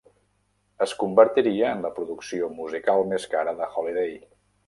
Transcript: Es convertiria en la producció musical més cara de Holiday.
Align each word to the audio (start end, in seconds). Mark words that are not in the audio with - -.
Es 0.85 0.93
convertiria 1.01 1.67
en 1.75 1.83
la 1.87 1.91
producció 1.99 2.49
musical 2.61 3.05
més 3.13 3.31
cara 3.35 3.57
de 3.63 3.71
Holiday. 3.83 4.19